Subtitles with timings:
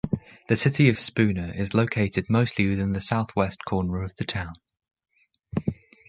[0.47, 4.53] The City of Spooner is located mostly within the southwest corner of the town.